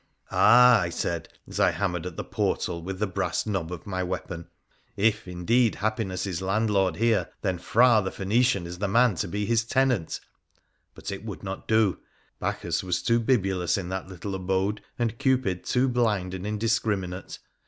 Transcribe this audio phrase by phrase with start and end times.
[0.31, 4.01] 'Ah!' I said, as I hammered at the portal with the brass knob of my
[4.01, 4.47] weapon,'
[4.97, 9.45] if, indeed, happiness is landlord here, then Phra the Phoenician is the man to be
[9.45, 10.63] his tenant 1'
[10.95, 11.99] But it would not do.
[12.39, 17.37] Bacchus was too bibulous in that little abode, and Cupid too blind and indiscriminate.